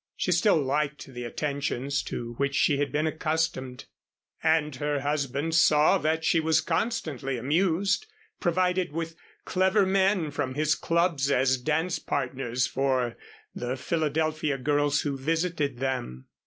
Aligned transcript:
She 0.15 0.31
still 0.31 0.59
liked 0.59 1.05
the 1.13 1.25
attentions 1.25 2.01
to 2.05 2.33
which 2.37 2.55
she 2.55 2.77
had 2.79 2.91
been 2.91 3.05
accustomed, 3.05 3.85
and 4.41 4.75
her 4.77 5.01
husband 5.01 5.53
saw 5.53 5.99
that 5.99 6.25
she 6.25 6.39
was 6.39 6.59
constantly 6.59 7.37
amused 7.37 8.07
provided 8.39 8.93
with 8.93 9.15
clever 9.45 9.85
men 9.85 10.31
from 10.31 10.55
his 10.55 10.73
clubs 10.73 11.29
as 11.29 11.57
dance 11.57 11.99
partners 11.99 12.65
for 12.65 13.15
the 13.53 13.77
Philadelphia 13.77 14.57
girls 14.57 15.01
who 15.01 15.15
visited 15.19 15.77
them. 15.77 16.25